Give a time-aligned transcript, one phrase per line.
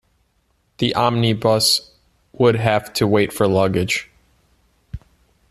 [0.79, 1.91] The omnibus
[2.33, 4.09] would have to wait for luggage.